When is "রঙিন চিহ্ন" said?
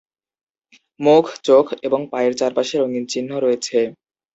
2.77-3.31